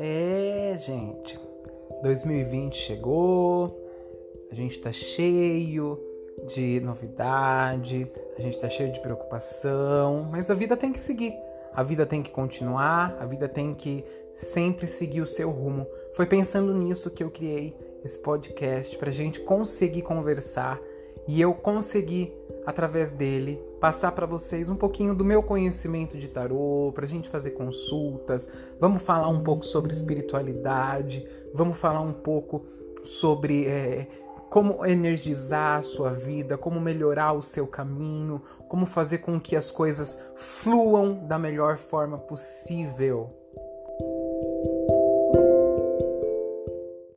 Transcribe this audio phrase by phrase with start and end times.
[0.00, 1.36] É, gente.
[2.02, 3.76] 2020 chegou,
[4.48, 5.98] a gente tá cheio
[6.46, 8.08] de novidade,
[8.38, 11.34] a gente tá cheio de preocupação, mas a vida tem que seguir.
[11.74, 15.84] A vida tem que continuar, a vida tem que sempre seguir o seu rumo.
[16.12, 20.80] Foi pensando nisso que eu criei esse podcast para a gente conseguir conversar
[21.26, 22.32] e eu conseguir,
[22.68, 27.26] através dele, passar para vocês um pouquinho do meu conhecimento de tarô, para a gente
[27.26, 28.46] fazer consultas.
[28.78, 32.66] Vamos falar um pouco sobre espiritualidade, vamos falar um pouco
[33.02, 34.06] sobre é,
[34.50, 39.70] como energizar a sua vida, como melhorar o seu caminho, como fazer com que as
[39.70, 43.30] coisas fluam da melhor forma possível.